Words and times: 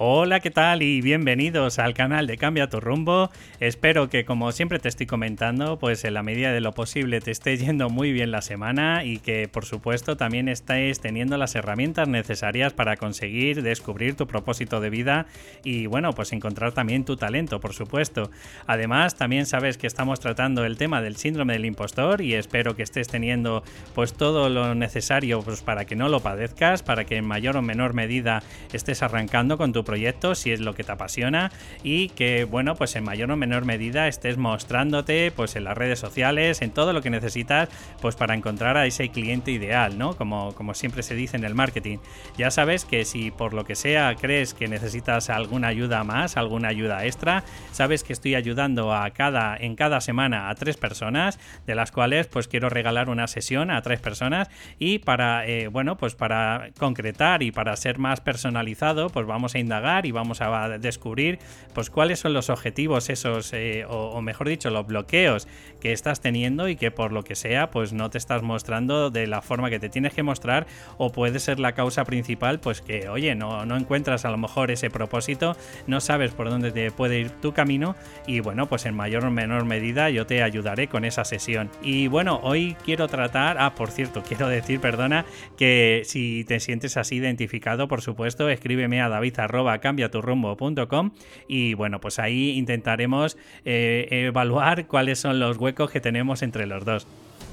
Hola, 0.00 0.38
¿qué 0.38 0.52
tal? 0.52 0.84
Y 0.84 1.00
bienvenidos 1.00 1.80
al 1.80 1.92
canal 1.92 2.28
de 2.28 2.38
Cambia 2.38 2.68
tu 2.68 2.78
rumbo. 2.78 3.30
Espero 3.58 4.08
que 4.08 4.24
como 4.24 4.52
siempre 4.52 4.78
te 4.78 4.88
estoy 4.88 5.06
comentando, 5.06 5.80
pues 5.80 6.04
en 6.04 6.14
la 6.14 6.22
medida 6.22 6.52
de 6.52 6.60
lo 6.60 6.70
posible 6.70 7.20
te 7.20 7.32
esté 7.32 7.56
yendo 7.56 7.90
muy 7.90 8.12
bien 8.12 8.30
la 8.30 8.40
semana 8.40 9.02
y 9.02 9.18
que 9.18 9.48
por 9.48 9.64
supuesto 9.64 10.16
también 10.16 10.48
estés 10.48 11.00
teniendo 11.00 11.36
las 11.36 11.56
herramientas 11.56 12.06
necesarias 12.06 12.74
para 12.74 12.96
conseguir 12.96 13.62
descubrir 13.62 14.14
tu 14.14 14.28
propósito 14.28 14.78
de 14.80 14.88
vida 14.88 15.26
y 15.64 15.86
bueno, 15.86 16.12
pues 16.12 16.32
encontrar 16.32 16.70
también 16.70 17.04
tu 17.04 17.16
talento, 17.16 17.58
por 17.58 17.72
supuesto. 17.72 18.30
Además, 18.68 19.16
también 19.16 19.46
sabes 19.46 19.78
que 19.78 19.88
estamos 19.88 20.20
tratando 20.20 20.64
el 20.64 20.76
tema 20.76 21.02
del 21.02 21.16
síndrome 21.16 21.54
del 21.54 21.64
impostor 21.64 22.20
y 22.20 22.34
espero 22.34 22.76
que 22.76 22.84
estés 22.84 23.08
teniendo 23.08 23.64
pues 23.96 24.12
todo 24.12 24.48
lo 24.48 24.76
necesario 24.76 25.42
pues, 25.42 25.62
para 25.62 25.86
que 25.86 25.96
no 25.96 26.08
lo 26.08 26.20
padezcas, 26.20 26.84
para 26.84 27.02
que 27.02 27.16
en 27.16 27.24
mayor 27.24 27.56
o 27.56 27.62
menor 27.62 27.94
medida 27.94 28.44
estés 28.72 29.02
arrancando 29.02 29.58
con 29.58 29.72
tu 29.72 29.87
proyecto, 29.88 30.34
si 30.34 30.52
es 30.52 30.60
lo 30.60 30.74
que 30.74 30.84
te 30.84 30.92
apasiona 30.92 31.50
y 31.82 32.10
que, 32.10 32.44
bueno, 32.44 32.74
pues 32.74 32.94
en 32.94 33.04
mayor 33.04 33.30
o 33.30 33.36
menor 33.36 33.64
medida 33.64 34.06
estés 34.06 34.36
mostrándote 34.36 35.32
pues 35.34 35.56
en 35.56 35.64
las 35.64 35.78
redes 35.78 35.98
sociales, 35.98 36.60
en 36.60 36.72
todo 36.72 36.92
lo 36.92 37.00
que 37.00 37.08
necesitas 37.08 37.70
pues 38.02 38.14
para 38.14 38.34
encontrar 38.34 38.76
a 38.76 38.84
ese 38.84 39.08
cliente 39.08 39.50
ideal, 39.50 39.96
¿no? 39.96 40.14
Como, 40.14 40.54
como 40.54 40.74
siempre 40.74 41.02
se 41.02 41.14
dice 41.14 41.38
en 41.38 41.44
el 41.44 41.54
marketing. 41.54 41.98
Ya 42.36 42.50
sabes 42.50 42.84
que 42.84 43.06
si 43.06 43.30
por 43.30 43.54
lo 43.54 43.64
que 43.64 43.76
sea 43.76 44.14
crees 44.14 44.52
que 44.52 44.68
necesitas 44.68 45.30
alguna 45.30 45.68
ayuda 45.68 46.04
más, 46.04 46.36
alguna 46.36 46.68
ayuda 46.68 47.06
extra, 47.06 47.44
sabes 47.72 48.04
que 48.04 48.12
estoy 48.12 48.34
ayudando 48.34 48.92
a 48.92 49.08
cada, 49.10 49.56
en 49.56 49.74
cada 49.74 50.02
semana 50.02 50.50
a 50.50 50.54
tres 50.54 50.76
personas, 50.76 51.38
de 51.66 51.74
las 51.74 51.92
cuales 51.92 52.26
pues 52.26 52.46
quiero 52.46 52.68
regalar 52.68 53.08
una 53.08 53.26
sesión 53.26 53.70
a 53.70 53.80
tres 53.80 54.00
personas 54.00 54.50
y 54.78 54.98
para, 54.98 55.46
eh, 55.46 55.68
bueno, 55.68 55.96
pues 55.96 56.14
para 56.14 56.70
concretar 56.78 57.42
y 57.42 57.52
para 57.52 57.74
ser 57.76 57.98
más 57.98 58.20
personalizado, 58.20 59.08
pues 59.08 59.26
vamos 59.26 59.54
a 59.54 59.58
indagar 59.58 59.77
y 60.04 60.12
vamos 60.12 60.40
a 60.40 60.78
descubrir 60.78 61.38
pues 61.72 61.90
cuáles 61.90 62.18
son 62.18 62.32
los 62.32 62.50
objetivos 62.50 63.10
esos 63.10 63.52
eh, 63.52 63.84
o, 63.88 64.20
mejor 64.22 64.48
dicho 64.48 64.70
los 64.70 64.86
bloqueos 64.86 65.46
que 65.80 65.92
estás 65.92 66.20
teniendo 66.20 66.68
y 66.68 66.76
que 66.76 66.90
por 66.90 67.12
lo 67.12 67.24
que 67.24 67.34
sea 67.34 67.70
pues 67.70 67.92
no 67.92 68.10
te 68.10 68.18
estás 68.18 68.42
mostrando 68.42 69.10
de 69.10 69.26
la 69.26 69.42
forma 69.42 69.70
que 69.70 69.78
te 69.78 69.88
tienes 69.88 70.14
que 70.14 70.22
mostrar 70.22 70.66
o 70.96 71.10
puede 71.10 71.38
ser 71.40 71.60
la 71.60 71.72
causa 71.72 72.04
principal 72.04 72.60
pues 72.60 72.80
que 72.80 73.08
oye 73.08 73.34
no, 73.34 73.64
no 73.66 73.76
encuentras 73.76 74.24
a 74.24 74.30
lo 74.30 74.38
mejor 74.38 74.70
ese 74.70 74.90
propósito 74.90 75.56
no 75.86 76.00
sabes 76.00 76.32
por 76.32 76.50
dónde 76.50 76.72
te 76.72 76.90
puede 76.90 77.20
ir 77.20 77.30
tu 77.30 77.52
camino 77.52 77.96
y 78.26 78.40
bueno 78.40 78.68
pues 78.68 78.86
en 78.86 78.94
mayor 78.94 79.24
o 79.24 79.30
menor 79.30 79.64
medida 79.64 80.10
yo 80.10 80.26
te 80.26 80.42
ayudaré 80.42 80.88
con 80.88 81.04
esa 81.04 81.24
sesión. 81.24 81.70
Y 81.82 82.08
bueno 82.08 82.40
hoy 82.42 82.76
quiero 82.84 83.08
tratar 83.08 83.56
ah 83.58 83.74
por 83.74 83.90
cierto 83.90 84.22
quiero 84.28 84.48
decir 84.48 84.80
perdona 84.80 85.24
que 85.56 86.02
si 86.04 86.44
te 86.44 86.60
sientes 86.60 86.96
así 86.96 87.16
identificado 87.16 87.88
por 87.88 88.02
supuesto 88.02 88.48
escríbeme 88.48 89.00
a 89.00 89.08
david 89.08 89.34
cambiaturrumbo.com 89.80 91.12
y 91.46 91.74
bueno, 91.74 92.00
pues 92.00 92.18
ahí 92.18 92.50
intentaremos 92.50 93.36
eh, 93.64 94.06
evaluar 94.10 94.86
cuáles 94.86 95.18
son 95.18 95.38
los 95.38 95.58
que 95.74 96.00
tenemos 96.00 96.42
entre 96.42 96.66
los 96.66 96.84
dos. 96.84 97.06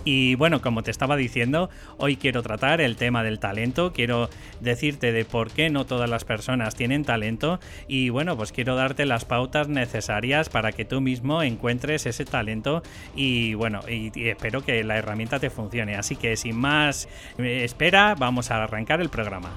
Y 0.04 0.36
bueno, 0.36 0.62
como 0.62 0.84
te 0.84 0.92
estaba 0.92 1.16
diciendo, 1.16 1.70
hoy 1.98 2.16
quiero 2.16 2.44
tratar 2.44 2.80
el 2.80 2.96
tema 2.96 3.24
del 3.24 3.40
talento, 3.40 3.92
quiero 3.92 4.30
decirte 4.62 5.12
de 5.12 5.26
por 5.26 5.52
qué 5.52 5.72
no 5.72 5.86
todas 5.86 6.08
las 6.08 6.26
personas 6.26 6.76
tienen 6.76 7.04
talento 7.04 7.60
y 7.88 8.10
bueno, 8.10 8.38
pues 8.38 8.52
quiero 8.52 8.76
darte 8.76 9.06
las 9.08 9.26
pautas 9.26 9.68
necesarias 9.68 10.50
para 10.50 10.72
que 10.72 10.86
tú 10.86 11.02
mismo 11.02 11.42
encuentres 11.42 12.06
ese 12.06 12.24
talento 12.24 12.84
y 13.16 13.56
bueno, 13.56 13.82
y, 13.90 14.12
y 14.14 14.30
espero 14.30 14.64
que 14.64 14.84
la 14.84 14.98
herramienta 14.98 15.40
te 15.40 15.50
funcione. 15.50 15.96
Así 15.96 16.16
que 16.16 16.38
sin 16.38 16.56
más 16.56 17.10
eh, 17.40 17.64
espera, 17.64 18.14
vamos 18.14 18.52
a 18.52 18.64
arrancar 18.64 19.02
el 19.02 19.10
programa. 19.10 19.52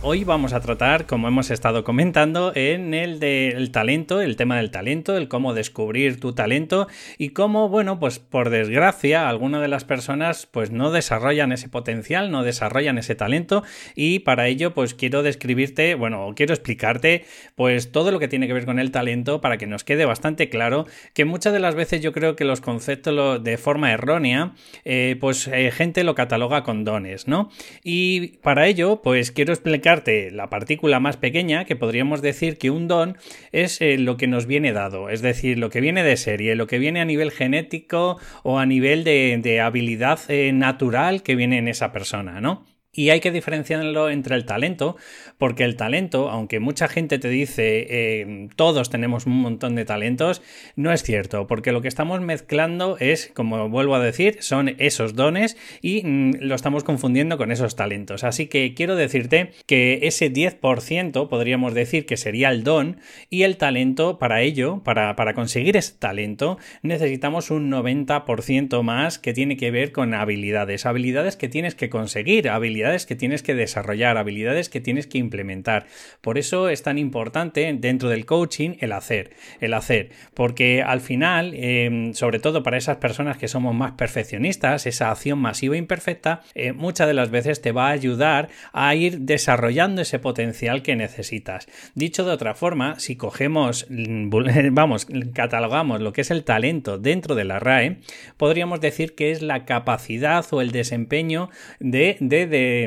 Hoy 0.00 0.22
vamos 0.22 0.52
a 0.52 0.60
tratar, 0.60 1.06
como 1.06 1.26
hemos 1.26 1.50
estado 1.50 1.82
comentando, 1.82 2.52
en 2.54 2.94
el 2.94 3.18
del 3.18 3.72
talento, 3.72 4.20
el 4.20 4.36
tema 4.36 4.56
del 4.56 4.70
talento, 4.70 5.16
el 5.16 5.26
cómo 5.26 5.54
descubrir 5.54 6.20
tu 6.20 6.34
talento 6.34 6.86
y 7.18 7.30
cómo, 7.30 7.68
bueno, 7.68 7.98
pues 7.98 8.20
por 8.20 8.48
desgracia, 8.48 9.28
algunas 9.28 9.60
de 9.60 9.66
las 9.66 9.84
personas 9.84 10.46
pues 10.46 10.70
no 10.70 10.92
desarrollan 10.92 11.50
ese 11.50 11.68
potencial, 11.68 12.30
no 12.30 12.44
desarrollan 12.44 12.96
ese 12.96 13.16
talento 13.16 13.64
y 13.96 14.20
para 14.20 14.46
ello 14.46 14.72
pues 14.72 14.94
quiero 14.94 15.24
describirte, 15.24 15.96
bueno, 15.96 16.32
quiero 16.36 16.54
explicarte 16.54 17.24
pues 17.56 17.90
todo 17.90 18.12
lo 18.12 18.20
que 18.20 18.28
tiene 18.28 18.46
que 18.46 18.52
ver 18.52 18.66
con 18.66 18.78
el 18.78 18.92
talento 18.92 19.40
para 19.40 19.58
que 19.58 19.66
nos 19.66 19.82
quede 19.82 20.04
bastante 20.04 20.48
claro 20.48 20.86
que 21.12 21.24
muchas 21.24 21.52
de 21.52 21.58
las 21.58 21.74
veces 21.74 22.02
yo 22.02 22.12
creo 22.12 22.36
que 22.36 22.44
los 22.44 22.60
conceptos 22.60 23.42
de 23.42 23.58
forma 23.58 23.90
errónea, 23.90 24.52
eh, 24.84 25.16
pues 25.18 25.48
eh, 25.48 25.72
gente 25.72 26.04
lo 26.04 26.14
cataloga 26.14 26.62
con 26.62 26.84
dones, 26.84 27.26
¿no? 27.26 27.50
Y 27.82 28.38
para 28.42 28.68
ello 28.68 29.02
pues 29.02 29.32
quiero 29.32 29.52
explicar 29.52 29.88
la 30.06 30.50
partícula 30.50 31.00
más 31.00 31.16
pequeña, 31.16 31.64
que 31.64 31.76
podríamos 31.76 32.22
decir 32.22 32.58
que 32.58 32.70
un 32.70 32.88
don 32.88 33.16
es 33.52 33.80
eh, 33.80 33.98
lo 33.98 34.16
que 34.16 34.26
nos 34.26 34.46
viene 34.46 34.72
dado, 34.72 35.08
es 35.10 35.22
decir, 35.22 35.58
lo 35.58 35.70
que 35.70 35.80
viene 35.80 36.02
de 36.02 36.16
serie, 36.16 36.54
lo 36.54 36.66
que 36.66 36.78
viene 36.78 37.00
a 37.00 37.04
nivel 37.04 37.30
genético 37.30 38.18
o 38.42 38.58
a 38.58 38.66
nivel 38.66 39.04
de, 39.04 39.60
habilidad 39.60 40.20
eh, 40.28 40.52
natural 40.52 41.22
que 41.22 41.34
viene 41.34 41.58
en 41.58 41.68
esa 41.68 41.92
persona, 41.92 42.40
¿no? 42.40 42.64
Y 42.98 43.10
hay 43.10 43.20
que 43.20 43.30
diferenciarlo 43.30 44.10
entre 44.10 44.34
el 44.34 44.44
talento, 44.44 44.96
porque 45.38 45.62
el 45.62 45.76
talento, 45.76 46.30
aunque 46.30 46.58
mucha 46.58 46.88
gente 46.88 47.20
te 47.20 47.28
dice 47.28 47.86
eh, 47.88 48.48
todos 48.56 48.90
tenemos 48.90 49.24
un 49.24 49.40
montón 49.40 49.76
de 49.76 49.84
talentos, 49.84 50.42
no 50.74 50.92
es 50.92 51.04
cierto, 51.04 51.46
porque 51.46 51.70
lo 51.70 51.80
que 51.80 51.86
estamos 51.86 52.20
mezclando 52.20 52.96
es, 52.98 53.30
como 53.32 53.68
vuelvo 53.68 53.94
a 53.94 54.00
decir, 54.00 54.38
son 54.40 54.74
esos 54.78 55.14
dones 55.14 55.56
y 55.80 56.02
mm, 56.04 56.38
lo 56.40 56.56
estamos 56.56 56.82
confundiendo 56.82 57.38
con 57.38 57.52
esos 57.52 57.76
talentos. 57.76 58.24
Así 58.24 58.48
que 58.48 58.74
quiero 58.74 58.96
decirte 58.96 59.52
que 59.66 60.00
ese 60.02 60.32
10% 60.32 61.28
podríamos 61.28 61.74
decir 61.74 62.04
que 62.04 62.16
sería 62.16 62.50
el 62.50 62.64
don 62.64 62.98
y 63.30 63.44
el 63.44 63.58
talento 63.58 64.18
para 64.18 64.40
ello, 64.40 64.82
para, 64.82 65.14
para 65.14 65.34
conseguir 65.34 65.76
ese 65.76 65.94
talento, 65.96 66.58
necesitamos 66.82 67.52
un 67.52 67.70
90% 67.70 68.82
más 68.82 69.20
que 69.20 69.34
tiene 69.34 69.56
que 69.56 69.70
ver 69.70 69.92
con 69.92 70.14
habilidades, 70.14 70.84
habilidades 70.84 71.36
que 71.36 71.48
tienes 71.48 71.76
que 71.76 71.90
conseguir, 71.90 72.48
habilidades 72.48 72.87
que 73.06 73.16
tienes 73.16 73.42
que 73.42 73.54
desarrollar, 73.54 74.16
habilidades 74.16 74.68
que 74.68 74.80
tienes 74.80 75.06
que 75.06 75.18
implementar. 75.18 75.86
Por 76.20 76.38
eso 76.38 76.68
es 76.68 76.82
tan 76.82 76.98
importante 76.98 77.70
dentro 77.78 78.08
del 78.08 78.24
coaching 78.24 78.76
el 78.80 78.92
hacer, 78.92 79.30
el 79.60 79.74
hacer, 79.74 80.10
porque 80.34 80.82
al 80.82 81.00
final, 81.00 81.52
em, 81.54 82.14
sobre 82.14 82.38
todo 82.38 82.62
para 82.62 82.78
esas 82.78 82.96
personas 82.96 83.36
que 83.36 83.48
somos 83.48 83.74
más 83.74 83.92
perfeccionistas, 83.92 84.86
esa 84.86 85.10
acción 85.10 85.38
masiva 85.38 85.74
e 85.74 85.78
imperfecta, 85.78 86.42
eh, 86.54 86.72
muchas 86.72 87.06
de 87.06 87.14
las 87.14 87.30
veces 87.30 87.60
te 87.60 87.72
va 87.72 87.88
a 87.88 87.92
ayudar 87.92 88.48
a 88.72 88.94
ir 88.94 89.20
desarrollando 89.20 90.02
ese 90.02 90.18
potencial 90.18 90.82
que 90.82 90.96
necesitas. 90.96 91.68
Dicho 91.94 92.24
de 92.24 92.32
otra 92.32 92.54
forma, 92.54 92.98
si 92.98 93.16
cogemos, 93.16 93.86
vamos, 93.90 95.06
catalogamos 95.34 96.00
lo 96.00 96.12
que 96.12 96.22
es 96.22 96.30
el 96.30 96.44
talento 96.44 96.98
dentro 96.98 97.34
de 97.34 97.44
la 97.44 97.58
RAE, 97.58 97.98
podríamos 98.36 98.80
decir 98.80 99.14
que 99.14 99.30
es 99.30 99.42
la 99.42 99.66
capacidad 99.66 100.44
o 100.50 100.62
el 100.62 100.72
desempeño 100.72 101.50
de, 101.80 102.16
de 102.20 102.38
de, 102.46 102.77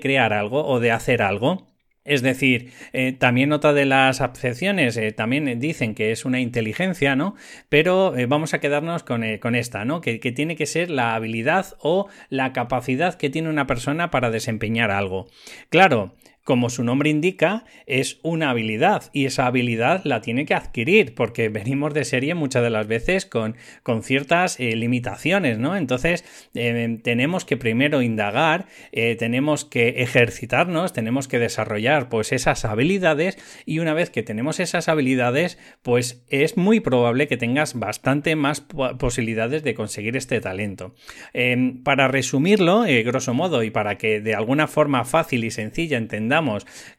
crear 0.00 0.32
algo 0.32 0.66
o 0.66 0.80
de 0.80 0.90
hacer 0.92 1.22
algo. 1.22 1.66
Es 2.04 2.22
decir, 2.22 2.72
eh, 2.92 3.12
también 3.12 3.52
otra 3.52 3.74
de 3.74 3.84
las 3.84 4.22
acepciones 4.22 4.96
eh, 4.96 5.12
también 5.12 5.60
dicen 5.60 5.94
que 5.94 6.12
es 6.12 6.24
una 6.24 6.40
inteligencia, 6.40 7.14
¿no? 7.14 7.36
Pero 7.68 8.16
eh, 8.16 8.24
vamos 8.26 8.54
a 8.54 8.58
quedarnos 8.58 9.02
con, 9.02 9.22
con 9.38 9.54
esta, 9.54 9.84
¿no? 9.84 10.00
Que, 10.00 10.18
que, 10.18 10.32
tiene 10.32 10.56
que 10.56 10.64
ser 10.64 10.90
la 10.90 11.14
habilidad 11.14 11.76
o 11.78 12.08
la 12.30 12.54
capacidad 12.54 13.14
que 13.14 13.28
tiene 13.28 13.50
una 13.50 13.66
persona 13.66 14.10
para 14.10 14.30
desempeñar 14.30 14.90
algo. 14.90 15.28
Claro, 15.68 16.14
como 16.50 16.68
su 16.68 16.82
nombre 16.82 17.10
indica, 17.10 17.64
es 17.86 18.18
una 18.24 18.50
habilidad 18.50 19.04
y 19.12 19.26
esa 19.26 19.46
habilidad 19.46 20.02
la 20.02 20.20
tiene 20.20 20.46
que 20.46 20.54
adquirir 20.54 21.14
porque 21.14 21.48
venimos 21.48 21.94
de 21.94 22.04
serie 22.04 22.34
muchas 22.34 22.64
de 22.64 22.70
las 22.70 22.88
veces 22.88 23.24
con, 23.24 23.54
con 23.84 24.02
ciertas 24.02 24.58
eh, 24.58 24.74
limitaciones, 24.74 25.60
¿no? 25.60 25.76
Entonces 25.76 26.24
eh, 26.54 26.98
tenemos 27.04 27.44
que 27.44 27.56
primero 27.56 28.02
indagar, 28.02 28.66
eh, 28.90 29.14
tenemos 29.14 29.64
que 29.64 30.02
ejercitarnos, 30.02 30.92
tenemos 30.92 31.28
que 31.28 31.38
desarrollar 31.38 32.08
pues 32.08 32.32
esas 32.32 32.64
habilidades 32.64 33.38
y 33.64 33.78
una 33.78 33.94
vez 33.94 34.10
que 34.10 34.24
tenemos 34.24 34.58
esas 34.58 34.88
habilidades 34.88 35.56
pues 35.82 36.24
es 36.30 36.56
muy 36.56 36.80
probable 36.80 37.28
que 37.28 37.36
tengas 37.36 37.78
bastante 37.78 38.34
más 38.34 38.60
posibilidades 38.98 39.62
de 39.62 39.74
conseguir 39.74 40.16
este 40.16 40.40
talento. 40.40 40.96
para 41.84 42.08
resumirlo, 42.08 42.86
grosso 43.04 43.34
modo, 43.34 43.62
y 43.62 43.70
para 43.70 43.98
que 43.98 44.20
de 44.20 44.34
alguna 44.34 44.66
forma 44.66 45.04
fácil 45.04 45.44
y 45.44 45.52
sencilla 45.52 45.96
entendamos 45.96 46.39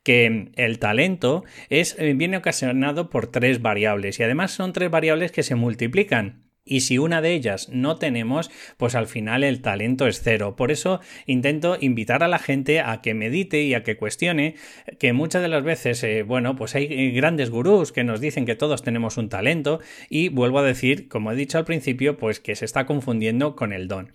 que 0.04 0.52
el 0.56 0.80
talento 0.80 1.44
es, 1.70 1.96
eh, 2.00 2.14
viene 2.14 2.38
ocasionado 2.38 3.10
por 3.10 3.28
tres 3.28 3.62
variables 3.62 4.20
y 4.20 4.24
además 4.24 4.52
son 4.52 4.74
tres 4.74 4.90
variables 4.90 5.32
que 5.32 5.44
se 5.44 5.56
multiplican. 5.56 6.52
Y 6.64 6.82
si 6.82 7.00
una 7.00 7.22
de 7.22 7.34
ellas 7.34 7.70
no 7.70 7.96
tenemos, 7.96 8.52
pues 8.78 8.94
al 8.94 9.08
final 9.08 9.44
el 9.44 9.62
talento 9.62 10.06
es 10.08 10.22
cero. 10.24 10.56
Por 10.56 10.72
eso 10.72 11.00
intento 11.26 11.76
invitar 11.80 12.24
a 12.24 12.28
la 12.28 12.38
gente 12.38 12.82
a 12.82 13.02
que 13.02 13.16
medite 13.16 13.64
y 13.64 13.74
a 13.74 13.84
que 13.84 13.98
cuestione 13.98 14.56
que 15.00 15.12
muchas 15.12 15.42
de 15.42 15.48
las 15.48 15.64
veces, 15.64 16.04
eh, 16.04 16.22
bueno, 16.22 16.56
pues 16.56 16.76
hay 16.76 16.86
eh, 16.86 17.12
grandes 17.12 17.50
gurús 17.50 17.92
que 17.92 18.04
nos 18.04 18.22
dicen 18.22 18.46
que 18.46 18.56
todos 18.56 18.84
tenemos 18.84 19.18
un 19.18 19.28
talento 19.28 19.80
y 20.08 20.30
vuelvo 20.30 20.60
a 20.60 20.64
decir, 20.64 21.08
como 21.08 21.32
he 21.32 21.36
dicho 21.36 21.58
al 21.58 21.66
principio, 21.66 22.18
pues 22.18 22.40
que 22.40 22.56
se 22.56 22.66
está 22.66 22.86
confundiendo 22.86 23.56
con 23.56 23.74
el 23.74 23.88
don 23.88 24.14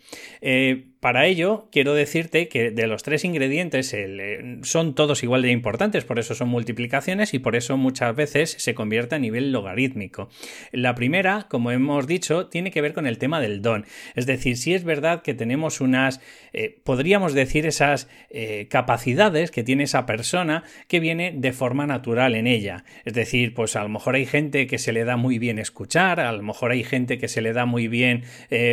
para 1.06 1.26
ello, 1.26 1.68
quiero 1.70 1.94
decirte 1.94 2.48
que 2.48 2.72
de 2.72 2.88
los 2.88 3.04
tres 3.04 3.24
ingredientes 3.24 3.94
eh, 3.94 4.58
son 4.62 4.96
todos 4.96 5.22
igual 5.22 5.42
de 5.42 5.52
importantes, 5.52 6.02
por 6.04 6.18
eso 6.18 6.34
son 6.34 6.48
multiplicaciones 6.48 7.32
y 7.32 7.38
por 7.38 7.54
eso 7.54 7.76
muchas 7.76 8.16
veces 8.16 8.56
se 8.58 8.74
convierte 8.74 9.14
a 9.14 9.20
nivel 9.20 9.52
logarítmico. 9.52 10.28
La 10.72 10.96
primera, 10.96 11.46
como 11.48 11.70
hemos 11.70 12.08
dicho, 12.08 12.48
tiene 12.48 12.72
que 12.72 12.80
ver 12.80 12.92
con 12.92 13.06
el 13.06 13.18
tema 13.18 13.40
del 13.40 13.62
don. 13.62 13.86
Es 14.16 14.26
decir, 14.26 14.56
si 14.56 14.74
es 14.74 14.82
verdad 14.82 15.22
que 15.22 15.32
tenemos 15.32 15.80
unas, 15.80 16.20
eh, 16.52 16.76
podríamos 16.82 17.34
decir, 17.34 17.66
esas 17.66 18.08
eh, 18.30 18.66
capacidades 18.68 19.52
que 19.52 19.62
tiene 19.62 19.84
esa 19.84 20.06
persona 20.06 20.64
que 20.88 20.98
viene 20.98 21.32
de 21.36 21.52
forma 21.52 21.86
natural 21.86 22.34
en 22.34 22.48
ella. 22.48 22.82
Es 23.04 23.14
decir, 23.14 23.54
pues 23.54 23.76
a 23.76 23.84
lo 23.84 23.88
mejor 23.90 24.16
hay 24.16 24.26
gente 24.26 24.66
que 24.66 24.78
se 24.78 24.92
le 24.92 25.04
da 25.04 25.16
muy 25.16 25.38
bien 25.38 25.60
escuchar, 25.60 26.18
a 26.18 26.32
lo 26.32 26.42
mejor 26.42 26.72
hay 26.72 26.82
gente 26.82 27.16
que 27.16 27.28
se 27.28 27.42
le 27.42 27.52
da 27.52 27.64
muy 27.64 27.86
bien, 27.86 28.24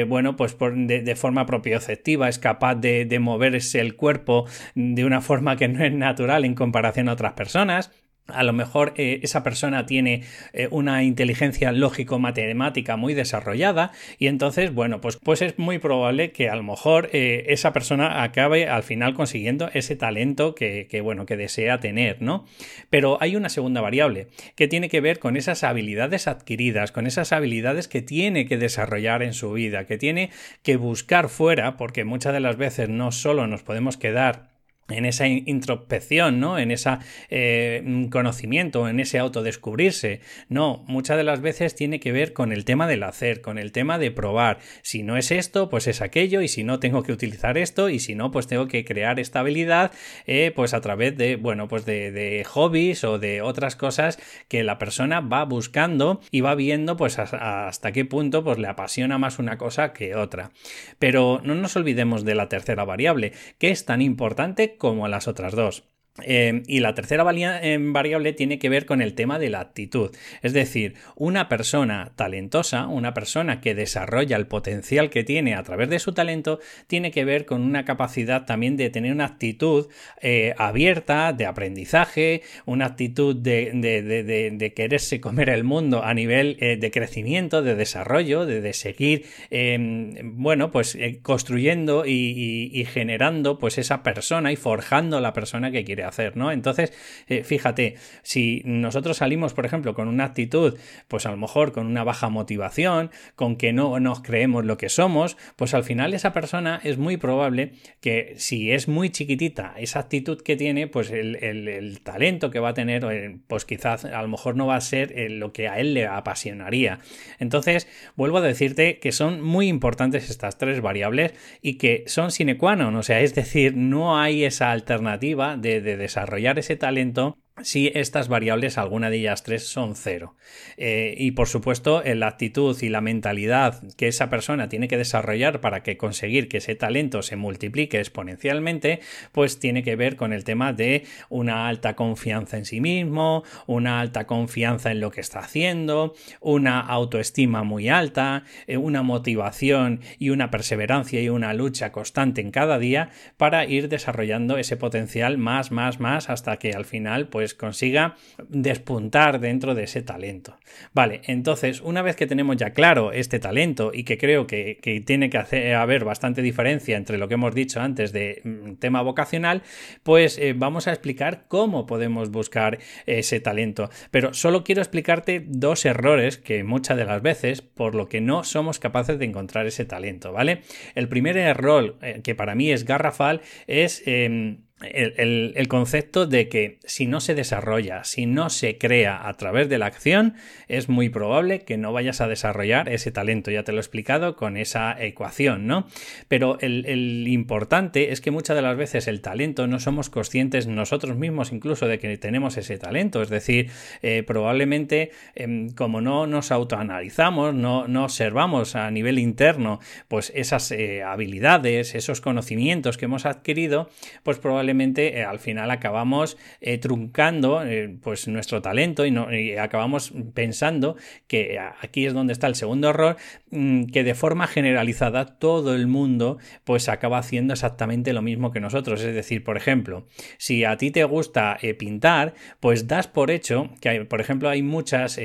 bueno, 0.07 0.35
pues 0.35 0.57
de, 0.59 1.01
de 1.01 1.15
forma 1.15 1.45
propioceptiva, 1.45 2.22
es 2.29 2.39
capaz 2.39 2.75
de, 2.75 3.05
de 3.05 3.19
moverse 3.19 3.79
el 3.79 3.95
cuerpo 3.95 4.45
de 4.75 5.05
una 5.05 5.21
forma 5.21 5.55
que 5.55 5.67
no 5.67 5.83
es 5.83 5.93
natural 5.93 6.45
en 6.45 6.55
comparación 6.55 7.09
a 7.09 7.13
otras 7.13 7.33
personas 7.33 7.91
a 8.27 8.43
lo 8.43 8.53
mejor 8.53 8.93
eh, 8.95 9.19
esa 9.23 9.43
persona 9.43 9.85
tiene 9.85 10.23
eh, 10.53 10.67
una 10.71 11.03
inteligencia 11.03 11.71
lógico-matemática 11.71 12.95
muy 12.95 13.13
desarrollada 13.13 13.91
y 14.17 14.27
entonces, 14.27 14.73
bueno, 14.73 15.01
pues, 15.01 15.17
pues 15.17 15.41
es 15.41 15.59
muy 15.59 15.77
probable 15.77 16.31
que 16.31 16.49
a 16.49 16.55
lo 16.55 16.63
mejor 16.63 17.09
eh, 17.11 17.45
esa 17.49 17.73
persona 17.73 18.23
acabe 18.23 18.67
al 18.67 18.83
final 18.83 19.13
consiguiendo 19.13 19.69
ese 19.73 19.95
talento 19.95 20.55
que, 20.55 20.87
que, 20.89 21.01
bueno, 21.01 21.25
que 21.25 21.35
desea 21.35 21.79
tener, 21.79 22.21
¿no? 22.21 22.45
Pero 22.89 23.17
hay 23.21 23.35
una 23.35 23.49
segunda 23.49 23.81
variable 23.81 24.27
que 24.55 24.67
tiene 24.67 24.87
que 24.87 25.01
ver 25.01 25.19
con 25.19 25.35
esas 25.35 25.63
habilidades 25.63 26.27
adquiridas, 26.27 26.91
con 26.91 27.07
esas 27.07 27.33
habilidades 27.33 27.89
que 27.89 28.01
tiene 28.01 28.45
que 28.45 28.57
desarrollar 28.57 29.21
en 29.21 29.33
su 29.33 29.51
vida, 29.51 29.85
que 29.85 29.97
tiene 29.97 30.29
que 30.63 30.77
buscar 30.77 31.27
fuera, 31.27 31.75
porque 31.75 32.05
muchas 32.05 32.33
de 32.33 32.39
las 32.39 32.55
veces 32.55 32.87
no 32.87 33.11
solo 33.11 33.47
nos 33.47 33.63
podemos 33.63 33.97
quedar 33.97 34.52
en 34.89 35.05
esa 35.05 35.27
introspección, 35.27 36.39
¿no? 36.39 36.59
En 36.59 36.71
ese 36.71 36.97
eh, 37.29 38.07
conocimiento, 38.11 38.87
en 38.89 38.99
ese 38.99 39.17
autodescubrirse. 39.17 40.19
No, 40.49 40.83
muchas 40.87 41.17
de 41.17 41.23
las 41.23 41.41
veces 41.41 41.75
tiene 41.75 41.99
que 41.99 42.11
ver 42.11 42.33
con 42.33 42.51
el 42.51 42.65
tema 42.65 42.87
del 42.87 43.03
hacer, 43.03 43.41
con 43.41 43.57
el 43.57 43.71
tema 43.71 43.97
de 43.97 44.11
probar. 44.11 44.59
Si 44.81 45.03
no 45.03 45.17
es 45.17 45.31
esto, 45.31 45.69
pues 45.69 45.87
es 45.87 46.01
aquello, 46.01 46.41
y 46.41 46.47
si 46.47 46.63
no 46.63 46.79
tengo 46.79 47.03
que 47.03 47.13
utilizar 47.13 47.57
esto, 47.57 47.89
y 47.89 47.99
si 47.99 48.15
no, 48.15 48.31
pues 48.31 48.47
tengo 48.47 48.67
que 48.67 48.83
crear 48.83 49.19
esta 49.19 49.39
habilidad, 49.39 49.91
eh, 50.27 50.51
pues 50.53 50.73
a 50.73 50.81
través 50.81 51.17
de, 51.17 51.37
bueno, 51.37 51.67
pues 51.67 51.85
de, 51.85 52.11
de, 52.11 52.43
hobbies 52.43 53.03
o 53.03 53.19
de 53.19 53.41
otras 53.41 53.75
cosas 53.75 54.19
que 54.49 54.63
la 54.63 54.77
persona 54.77 55.21
va 55.21 55.45
buscando 55.45 56.19
y 56.29 56.41
va 56.41 56.55
viendo, 56.55 56.97
pues 56.97 57.19
hasta 57.19 57.91
qué 57.93 58.03
punto, 58.03 58.43
pues 58.43 58.57
le 58.59 58.67
apasiona 58.67 59.17
más 59.17 59.39
una 59.39 59.57
cosa 59.57 59.93
que 59.93 60.15
otra. 60.15 60.51
Pero 60.99 61.39
no 61.43 61.55
nos 61.55 61.75
olvidemos 61.77 62.25
de 62.25 62.35
la 62.35 62.49
tercera 62.49 62.83
variable, 62.83 63.31
que 63.57 63.71
es 63.71 63.85
tan 63.85 64.01
importante 64.01 64.72
como 64.77 65.07
las 65.07 65.27
otras 65.27 65.53
dos. 65.53 65.83
Em, 66.21 66.61
y 66.67 66.79
la 66.79 66.93
tercera 66.93 67.23
em, 67.63 67.91
variable 67.91 68.33
tiene 68.33 68.59
que 68.59 68.69
ver 68.69 68.85
con 68.85 69.01
el 69.01 69.15
tema 69.15 69.39
de 69.39 69.49
la 69.49 69.61
actitud. 69.61 70.11
Es 70.43 70.53
decir, 70.53 70.93
una 71.15 71.49
persona 71.49 72.11
talentosa, 72.15 72.85
una 72.85 73.15
persona 73.15 73.61
que 73.61 73.73
desarrolla 73.73 74.37
el 74.37 74.45
potencial 74.45 75.09
que 75.09 75.23
tiene 75.23 75.55
a 75.55 75.63
través 75.63 75.89
de 75.89 75.97
su 75.97 76.13
talento, 76.13 76.59
tiene 76.85 77.09
que 77.09 77.25
ver 77.25 77.47
con 77.47 77.63
una 77.63 77.83
capacidad 77.83 78.45
también 78.45 78.77
de 78.77 78.91
tener 78.91 79.11
una 79.11 79.25
actitud 79.25 79.87
eh, 80.21 80.53
abierta, 80.59 81.33
de 81.33 81.47
aprendizaje, 81.47 82.43
una 82.67 82.85
actitud 82.85 83.35
de, 83.35 84.71
quererse 84.75 85.19
comer 85.19 85.49
el 85.49 85.63
mundo 85.63 86.03
a 86.03 86.13
nivel 86.13 86.57
eh, 86.59 86.77
de 86.77 86.91
crecimiento, 86.91 87.63
de 87.63 87.73
desarrollo, 87.73 88.45
de, 88.45 88.73
seguir, 88.73 89.25
em, 89.49 90.13
bueno, 90.37 90.69
pues 90.69 90.93
eh, 90.93 91.19
construyendo 91.23 92.05
y, 92.05 92.69
y 92.71 92.85
generando 92.85 93.57
pues 93.57 93.79
esa 93.79 94.03
persona 94.03 94.51
y 94.51 94.57
forjando 94.57 95.19
la 95.19 95.33
persona 95.33 95.71
que 95.71 95.83
quiere 95.83 96.02
hacer, 96.03 96.37
¿no? 96.37 96.51
Entonces, 96.51 96.93
eh, 97.27 97.43
fíjate, 97.43 97.95
si 98.21 98.61
nosotros 98.65 99.17
salimos, 99.17 99.53
por 99.53 99.65
ejemplo, 99.65 99.93
con 99.93 100.07
una 100.07 100.25
actitud, 100.25 100.77
pues 101.07 101.25
a 101.25 101.31
lo 101.31 101.37
mejor 101.37 101.71
con 101.71 101.87
una 101.87 102.03
baja 102.03 102.29
motivación, 102.29 103.11
con 103.35 103.55
que 103.55 103.73
no 103.73 103.99
nos 103.99 104.21
creemos 104.21 104.65
lo 104.65 104.77
que 104.77 104.89
somos, 104.89 105.37
pues 105.55 105.73
al 105.73 105.83
final 105.83 106.13
esa 106.13 106.33
persona 106.33 106.79
es 106.83 106.97
muy 106.97 107.17
probable 107.17 107.73
que 108.01 108.33
si 108.37 108.71
es 108.71 108.87
muy 108.87 109.09
chiquitita 109.09 109.73
esa 109.77 109.99
actitud 109.99 110.41
que 110.41 110.55
tiene, 110.55 110.87
pues 110.87 111.11
el, 111.11 111.99
talento 112.03 112.51
que 112.51 112.59
va 112.59 112.69
a 112.69 112.73
tener, 112.73 113.05
eh, 113.09 113.37
pues 113.47 113.65
quizás 113.65 114.05
a 114.05 114.21
lo 114.21 114.27
mejor 114.27 114.55
no 114.55 114.67
va 114.67 114.75
a 114.75 114.81
ser 114.81 115.17
eh, 115.17 115.29
lo 115.29 115.53
que 115.53 115.67
a 115.67 115.79
él 115.79 115.93
le 115.93 116.05
apasionaría. 116.05 116.99
Entonces, 117.39 117.87
vuelvo 118.15 118.37
a 118.37 118.41
decirte 118.41 118.99
que 118.99 119.11
son 119.11 119.41
muy 119.41 119.67
importantes 119.67 120.29
estas 120.29 120.57
tres 120.57 120.81
variables 120.81 121.33
y 121.61 121.75
que 121.75 122.03
son 122.07 122.31
sine 122.31 122.57
qua 122.57 122.75
non, 122.75 122.95
o 122.95 123.03
sea, 123.03 123.21
es 123.21 123.35
decir, 123.35 123.75
no 123.75 124.17
hay 124.17 124.43
esa 124.43 124.71
alternativa 124.71 125.57
de 125.57 125.81
desarrollar 125.97 126.59
ese 126.59 126.75
talento 126.75 127.37
si 127.61 127.91
estas 127.93 128.29
variables, 128.29 128.79
alguna 128.79 129.11
de 129.11 129.17
ellas 129.17 129.43
tres, 129.43 129.67
son 129.67 129.95
cero. 129.95 130.35
Eh, 130.77 131.13
y 131.17 131.31
por 131.31 131.47
supuesto, 131.47 132.01
la 132.03 132.27
actitud 132.27 132.75
y 132.81 132.89
la 132.89 132.99
mentalidad 132.99 133.83
que 133.95 134.07
esa 134.07 134.29
persona 134.29 134.69
tiene 134.69 134.87
que 134.87 134.97
desarrollar 134.97 135.61
para 135.61 135.83
que 135.83 135.95
conseguir 135.95 136.49
que 136.49 136.57
ese 136.57 136.73
talento 136.73 137.21
se 137.21 137.35
multiplique 137.35 137.99
exponencialmente, 137.99 139.01
pues 139.31 139.59
tiene 139.59 139.83
que 139.83 139.95
ver 139.95 140.15
con 140.15 140.33
el 140.33 140.43
tema 140.43 140.73
de 140.73 141.05
una 141.29 141.67
alta 141.67 141.95
confianza 141.95 142.57
en 142.57 142.65
sí 142.65 142.81
mismo, 142.81 143.43
una 143.67 143.99
alta 143.99 144.25
confianza 144.25 144.91
en 144.91 144.99
lo 144.99 145.11
que 145.11 145.21
está 145.21 145.39
haciendo, 145.39 146.15
una 146.41 146.79
autoestima 146.79 147.63
muy 147.63 147.87
alta, 147.87 148.45
eh, 148.65 148.77
una 148.77 149.03
motivación 149.03 150.01
y 150.17 150.31
una 150.31 150.49
perseverancia 150.49 151.21
y 151.21 151.29
una 151.29 151.53
lucha 151.53 151.91
constante 151.91 152.41
en 152.41 152.49
cada 152.49 152.79
día 152.79 153.11
para 153.37 153.65
ir 153.65 153.89
desarrollando 153.89 154.57
ese 154.57 154.75
potencial 154.75 155.37
más, 155.37 155.71
más, 155.71 155.99
más 155.99 156.31
hasta 156.31 156.57
que 156.57 156.73
al 156.73 156.85
final, 156.85 157.27
pues 157.27 157.42
pues 157.43 157.53
consiga 157.53 158.15
despuntar 158.47 159.41
dentro 159.41 159.75
de 159.75 159.83
ese 159.83 160.01
talento. 160.01 160.57
Vale, 160.93 161.21
entonces, 161.25 161.81
una 161.81 162.01
vez 162.01 162.15
que 162.15 162.25
tenemos 162.25 162.55
ya 162.55 162.69
claro 162.69 163.11
este 163.11 163.37
talento 163.37 163.91
y 163.93 164.05
que 164.05 164.17
creo 164.17 164.47
que, 164.47 164.79
tiene 165.05 165.29
que 165.29 165.37
hacer, 165.37 165.75
haber 165.75 166.05
bastante 166.05 166.41
diferencia 166.41 166.95
entre 166.95 167.17
lo 167.17 167.27
que 167.27 167.33
hemos 167.33 167.53
dicho 167.53 167.81
antes 167.81 168.13
de 168.13 168.41
mm, 168.45 168.75
tema 168.75 169.01
vocacional, 169.01 169.61
pues 170.03 170.37
eh, 170.37 170.53
vamos 170.55 170.87
a 170.87 170.91
explicar 170.91 171.43
cómo 171.49 171.85
podemos 171.85 172.31
buscar 172.31 172.79
ese 173.05 173.41
talento. 173.41 173.89
Pero 174.09 174.33
solo 174.33 174.63
quiero 174.63 174.81
explicarte 174.81 175.43
dos 175.45 175.83
errores 175.85 176.37
que 176.37 176.63
muchas 176.63 176.95
de 176.97 177.03
las 177.03 177.21
veces 177.21 177.61
por 177.61 177.93
lo 177.93 178.07
que 178.07 178.21
no 178.21 178.45
somos 178.45 178.79
capaces 178.79 179.19
de 179.19 179.25
encontrar 179.25 179.65
ese 179.65 179.83
talento, 179.83 180.31
¿vale? 180.31 180.61
El 180.95 181.09
primer 181.09 181.35
error 181.35 181.97
eh, 182.01 182.21
que 182.23 182.35
para 182.35 182.55
mí 182.55 182.71
es 182.71 182.85
garrafal 182.85 183.41
es... 183.67 184.01
Em, 184.05 184.59
el, 184.81 185.67
concepto 185.67 186.25
de 186.27 186.49
que 186.49 186.79
si 186.83 187.05
no 187.05 187.19
se 187.19 187.35
desarrolla, 187.35 188.03
si 188.03 188.25
no 188.25 188.49
se 188.49 188.77
crea 188.77 189.27
a 189.27 189.33
través 189.35 189.69
de 189.69 189.77
la 189.77 189.85
acción, 189.85 190.35
es 190.67 190.89
muy 190.89 191.09
probable 191.09 191.61
que 191.61 191.77
no 191.77 191.93
vayas 191.93 192.21
a 192.21 192.27
desarrollar 192.27 192.89
ese 192.89 193.11
talento. 193.11 193.51
Ya 193.51 193.63
te 193.63 193.71
lo 193.71 193.77
he 193.77 193.81
explicado 193.81 194.35
con 194.35 194.57
esa 194.57 195.01
ecuación, 195.01 195.67
¿no? 195.67 195.87
Pero 196.27 196.57
el, 196.59 197.27
importante 197.27 198.11
es 198.11 198.21
que 198.21 198.31
muchas 198.31 198.55
de 198.55 198.61
las 198.61 198.77
veces 198.77 199.07
el 199.07 199.21
talento 199.21 199.67
no 199.67 199.79
somos 199.79 200.09
conscientes 200.09 200.67
nosotros 200.67 201.17
mismos 201.17 201.51
incluso 201.51 201.87
de 201.87 201.99
que 201.99 202.17
tenemos 202.17 202.57
ese 202.57 202.77
talento. 202.77 203.21
Es 203.21 203.29
decir, 203.29 203.71
eh, 204.01 204.23
probablemente 204.23 205.11
em, 205.35 205.69
como 205.69 206.01
no 206.01 206.27
nos 206.27 206.51
autoanalizamos, 206.51 207.53
no, 207.53 208.03
observamos 208.03 208.75
a 208.75 208.91
nivel 208.91 209.17
interno 209.17 209.79
pues 210.07 210.31
esas 210.35 210.71
eh, 210.71 211.03
habilidades, 211.03 211.95
esos 211.95 212.21
conocimientos 212.21 212.97
que 212.97 213.05
hemos 213.05 213.25
adquirido, 213.25 213.89
pues 214.23 214.39
probablemente 214.39 214.62
eh, 214.69 215.23
al 215.23 215.39
final 215.39 215.71
acabamos 215.71 216.37
eh, 216.61 216.77
truncando 216.77 217.63
eh, 217.63 217.95
pues 218.01 218.27
nuestro 218.27 218.61
talento 218.61 219.05
y, 219.05 219.13
acabamos 219.57 220.13
pensando 220.33 220.95
que 221.27 221.59
aquí 221.81 222.05
es 222.05 222.13
donde 222.13 222.33
está 222.33 222.47
el 222.47 222.55
segundo 222.55 222.89
error, 222.89 223.17
mm, 223.51 223.85
que 223.85 224.03
de 224.03 224.15
forma 224.15 224.47
generalizada 224.47 225.37
todo 225.37 225.75
el 225.75 225.87
mundo 225.87 226.37
pues 226.63 226.89
acaba 226.89 227.17
haciendo 227.17 227.53
exactamente 227.53 228.13
lo 228.13 228.21
mismo 228.21 228.51
que 228.51 228.59
nosotros. 228.59 229.01
Es 229.01 229.13
decir, 229.13 229.43
por 229.43 229.57
ejemplo, 229.57 230.05
si 230.37 230.63
a 230.63 230.77
ti 230.77 230.91
te 230.91 231.03
gusta 231.03 231.57
pintar, 231.77 232.33
pues 232.59 232.87
das 232.87 233.07
por 233.07 233.31
hecho 233.31 233.69
que, 233.81 234.05
por 234.05 234.21
ejemplo, 234.21 234.49
hay 234.49 234.61
muchas 234.61 235.15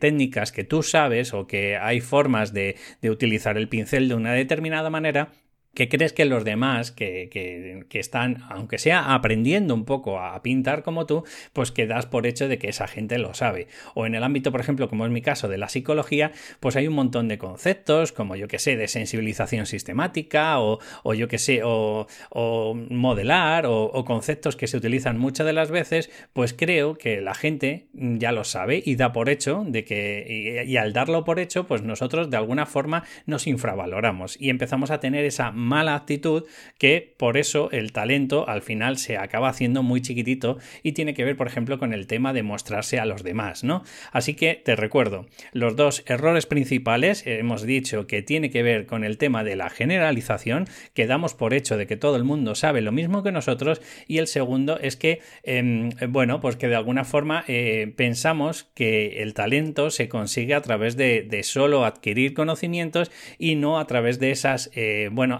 técnicas 0.00 0.52
que 0.52 0.64
tú 0.64 0.82
sabes 0.82 1.32
o 1.32 1.46
que 1.46 1.76
hay 1.76 2.00
formas 2.00 2.52
de 2.52 2.76
utilizar 3.02 3.56
el 3.56 3.68
pincel 3.68 4.08
de 4.08 4.14
una 4.14 4.32
determinada 4.32 4.90
manera 4.90 5.30
que 5.76 5.88
crees 5.90 6.12
que 6.14 6.24
los 6.24 6.42
demás 6.42 6.90
que, 6.90 7.28
que, 7.30 7.98
están, 8.00 8.42
aunque 8.48 8.78
sea 8.78 9.14
aprendiendo 9.14 9.74
un 9.74 9.84
poco 9.84 10.18
a 10.18 10.42
pintar 10.42 10.82
como 10.82 11.06
tú, 11.06 11.22
pues 11.52 11.70
que 11.70 11.86
das 11.86 12.06
por 12.06 12.26
hecho 12.26 12.48
de 12.48 12.58
que 12.58 12.68
esa 12.68 12.88
gente 12.88 13.18
lo 13.18 13.34
sabe. 13.34 13.68
O 13.94 14.06
en 14.06 14.14
el 14.14 14.24
ámbito, 14.24 14.50
por 14.50 14.60
ejemplo, 14.60 14.88
como 14.88 15.04
es 15.04 15.12
mi 15.12 15.22
caso 15.22 15.48
de 15.48 15.58
la 15.58 15.68
psicología, 15.68 16.32
pues 16.60 16.76
hay 16.76 16.88
un 16.88 16.94
montón 16.94 17.28
de 17.28 17.36
conceptos, 17.36 18.12
como 18.12 18.36
yo 18.36 18.48
que 18.48 18.58
sé, 18.58 18.76
de 18.76 18.88
sensibilización 18.88 19.66
sistemática, 19.66 20.60
o, 20.60 20.80
o 21.02 21.14
yo 21.14 21.28
que 21.28 21.38
sé, 21.38 21.60
o, 21.62 22.06
o 22.30 22.74
modelar, 22.74 23.66
o, 23.66 24.04
conceptos 24.06 24.56
que 24.56 24.68
se 24.68 24.78
utilizan 24.78 25.18
muchas 25.18 25.46
de 25.46 25.52
las 25.52 25.70
veces, 25.70 26.10
pues 26.32 26.54
creo 26.54 26.94
que 26.94 27.20
la 27.20 27.34
gente 27.34 27.86
ya 27.92 28.32
lo 28.32 28.44
sabe 28.44 28.82
y 28.84 28.96
da 28.96 29.12
por 29.12 29.28
hecho 29.28 29.64
de 29.66 29.84
que, 29.84 30.64
y, 30.66 30.70
y 30.70 30.76
al 30.78 30.94
darlo 30.94 31.24
por 31.24 31.38
hecho, 31.38 31.66
pues 31.66 31.82
nosotros 31.82 32.30
de 32.30 32.36
alguna 32.38 32.64
forma 32.64 33.04
nos 33.26 33.46
infravaloramos 33.46 34.40
y 34.40 34.48
empezamos 34.48 34.90
a 34.90 35.00
tener 35.00 35.24
esa 35.24 35.50
mala 35.66 35.94
actitud 35.94 36.44
que 36.78 37.14
por 37.16 37.36
eso 37.36 37.70
el 37.72 37.92
talento 37.92 38.48
al 38.48 38.62
final 38.62 38.96
se 38.96 39.18
acaba 39.18 39.48
haciendo 39.48 39.82
muy 39.82 40.00
chiquitito 40.00 40.58
y 40.82 40.92
tiene 40.92 41.14
que 41.14 41.24
ver, 41.24 41.36
por 41.36 41.46
ejemplo, 41.46 41.78
con 41.78 41.92
el 41.92 42.06
tema 42.06 42.32
de 42.32 42.42
mostrarse 42.42 42.98
a 42.98 43.04
los 43.04 43.22
demás, 43.22 43.64
¿no? 43.64 43.82
Así 44.12 44.34
que 44.34 44.54
te 44.54 44.76
recuerdo, 44.76 45.26
los 45.52 45.76
dos 45.76 46.04
errores 46.06 46.46
principales 46.46 47.24
hemos 47.26 47.62
dicho 47.62 48.06
que 48.06 48.22
tiene 48.22 48.50
que 48.50 48.62
ver 48.62 48.86
con 48.86 49.04
el 49.04 49.18
tema 49.18 49.44
de 49.44 49.56
la 49.56 49.70
generalización, 49.70 50.66
que 50.94 51.06
damos 51.06 51.34
por 51.34 51.52
hecho 51.52 51.76
de 51.76 51.86
que 51.86 51.96
todo 51.96 52.16
el 52.16 52.24
mundo 52.24 52.54
sabe 52.54 52.80
lo 52.80 52.92
mismo 52.92 53.22
que 53.22 53.32
nosotros, 53.32 53.80
y 54.06 54.18
el 54.18 54.26
segundo 54.26 54.78
es 54.78 54.96
que, 54.96 55.20
em, 55.42 55.90
bueno, 56.08 56.40
pues 56.40 56.56
que 56.56 56.68
de 56.68 56.76
alguna 56.76 57.04
forma 57.04 57.44
eh, 57.48 57.92
pensamos 57.96 58.64
que 58.74 59.22
el 59.22 59.34
talento 59.34 59.90
se 59.90 60.08
consigue 60.08 60.54
a 60.54 60.62
través 60.62 60.96
de, 60.96 61.26
solo 61.42 61.84
adquirir 61.84 62.34
conocimientos 62.34 63.10
y 63.38 63.54
no 63.56 63.78
a 63.78 63.86
través 63.86 64.18
de 64.18 64.30
esas, 64.30 64.70
eh, 64.74 65.10
bueno, 65.12 65.38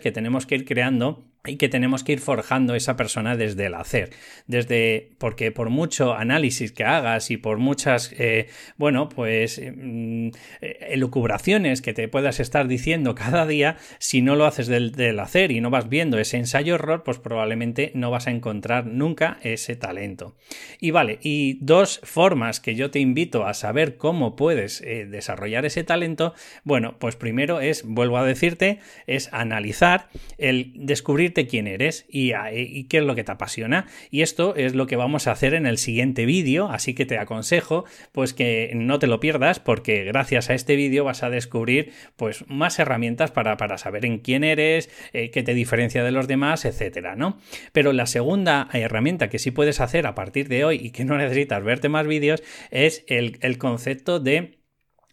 que 0.00 0.12
tenemos 0.12 0.46
que 0.46 0.54
ir 0.54 0.64
creando 0.64 1.24
y 1.44 1.56
que 1.56 1.68
tenemos 1.68 2.04
que 2.04 2.12
ir 2.12 2.20
forjando 2.20 2.76
esa 2.76 2.96
persona 2.96 3.36
desde 3.36 3.66
el 3.66 3.74
hacer, 3.74 4.10
desde 4.46 5.10
porque 5.18 5.50
por 5.50 5.70
mucho 5.70 6.14
análisis 6.14 6.70
que 6.70 6.84
hagas 6.84 7.32
y 7.32 7.36
por 7.36 7.58
muchas, 7.58 8.14
eh, 8.16 8.46
bueno, 8.76 9.08
pues 9.08 9.60
mm, 9.60 10.28
eh, 10.60 10.78
elucubraciones 10.90 11.82
que 11.82 11.94
te 11.94 12.06
puedas 12.06 12.38
estar 12.38 12.68
diciendo 12.68 13.16
cada 13.16 13.44
día, 13.44 13.76
si 13.98 14.22
no 14.22 14.36
lo 14.36 14.46
haces 14.46 14.68
del, 14.68 14.92
del 14.92 15.18
hacer 15.18 15.50
y 15.50 15.60
no 15.60 15.70
vas 15.70 15.88
viendo 15.88 16.18
ese 16.20 16.36
ensayo-error, 16.36 17.02
pues 17.02 17.18
probablemente 17.18 17.90
no 17.94 18.12
vas 18.12 18.28
a 18.28 18.30
encontrar 18.30 18.86
nunca 18.86 19.38
ese 19.42 19.74
talento. 19.74 20.36
Y 20.78 20.92
vale, 20.92 21.18
y 21.22 21.58
dos 21.60 22.00
formas 22.04 22.60
que 22.60 22.76
yo 22.76 22.92
te 22.92 23.00
invito 23.00 23.46
a 23.46 23.54
saber 23.54 23.96
cómo 23.96 24.36
puedes 24.36 24.80
eh, 24.82 25.06
desarrollar 25.06 25.66
ese 25.66 25.82
talento, 25.82 26.34
bueno, 26.62 26.98
pues 27.00 27.16
primero 27.16 27.60
es, 27.60 27.82
vuelvo 27.84 28.18
a 28.18 28.24
decirte, 28.24 28.78
es 29.08 29.28
analizar 29.32 30.08
el 30.38 30.72
descubrir 30.76 31.31
quién 31.46 31.66
eres 31.66 32.06
ah, 32.36 32.52
y, 32.52 32.84
qué 32.84 32.98
es 32.98 33.04
lo 33.04 33.14
que 33.14 33.24
te 33.24 33.32
apasiona. 33.32 33.86
Y 34.10 34.22
esto 34.22 34.54
es 34.56 34.74
lo 34.74 34.86
que 34.86 34.96
vamos 34.96 35.26
a 35.26 35.32
hacer 35.32 35.54
en 35.54 35.66
el 35.66 35.78
siguiente 35.78 36.26
vídeo, 36.26 36.68
así 36.70 36.94
que 36.94 37.06
te 37.06 37.18
aconsejo 37.18 37.84
pues 38.12 38.34
que 38.34 38.72
no 38.74 38.98
te 38.98 39.06
lo 39.06 39.20
pierdas 39.20 39.60
porque 39.60 40.04
gracias 40.04 40.50
a 40.50 40.54
este 40.54 40.76
vídeo 40.76 41.04
vas 41.04 41.22
a 41.22 41.30
descubrir 41.30 41.92
pues 42.16 42.44
más 42.48 42.78
herramientas 42.78 43.30
para, 43.30 43.56
saber 43.78 44.04
en 44.04 44.18
quién 44.18 44.44
eres, 44.44 44.90
eh, 45.12 45.30
qué 45.30 45.42
te 45.42 45.54
diferencia 45.54 46.04
de 46.04 46.10
los 46.10 46.28
demás, 46.28 46.64
etcétera, 46.64 47.16
¿no? 47.16 47.38
Pero 47.72 47.92
la 47.92 48.06
segunda 48.06 48.68
herramienta 48.72 49.28
que 49.28 49.38
sí 49.38 49.50
puedes 49.50 49.80
hacer 49.80 50.06
a 50.06 50.14
partir 50.14 50.48
de 50.48 50.64
hoy 50.64 50.80
y 50.82 50.90
que 50.90 51.04
no 51.04 51.16
necesitas 51.16 51.62
verte 51.64 51.88
más 51.88 52.06
vídeos 52.06 52.42
es 52.70 53.04
el, 53.08 53.38
el 53.40 53.58
concepto 53.58 54.20
de 54.20 54.58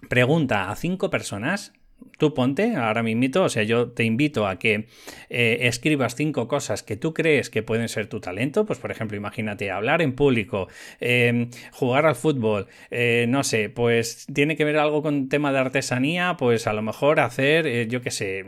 pregunta 0.08 0.70
a 0.70 0.76
cinco 0.76 1.10
personas 1.10 1.74
tú 2.18 2.34
ponte 2.34 2.76
ahora 2.76 3.02
mismo, 3.02 3.10
o 3.44 3.50
sea, 3.50 3.64
yo 3.64 3.90
te 3.90 4.04
invito 4.04 4.46
a 4.46 4.60
que 4.60 4.88
eh, 5.30 5.58
escribas 5.62 6.16
cinco 6.16 6.48
cosas 6.48 6.84
que 6.84 6.96
tú 6.96 7.14
crees 7.14 7.50
que 7.50 7.64
pueden 7.64 7.90
ser 7.90 8.08
tu 8.08 8.20
talento, 8.20 8.66
pues 8.66 8.78
por 8.78 8.92
ejemplo, 8.92 9.18
imagínate 9.18 9.72
hablar 9.72 10.02
en 10.02 10.14
público, 10.14 10.68
em, 11.00 11.50
jugar 11.72 12.06
al 12.06 12.16
fútbol, 12.16 12.68
eh, 12.92 13.26
no 13.28 13.44
sé, 13.44 13.70
pues 13.70 14.28
tiene 14.34 14.56
que 14.56 14.66
ver 14.66 14.78
algo 14.78 15.02
con 15.02 15.30
tema 15.30 15.52
de 15.52 15.60
artesanía, 15.60 16.36
pues 16.38 16.68
a 16.68 16.74
lo 16.74 16.82
mejor 16.82 17.20
hacer, 17.20 17.66
eh, 17.66 17.88
yo 17.88 18.02
qué 18.02 18.12
sé, 18.12 18.46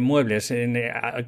muebles, 0.00 0.52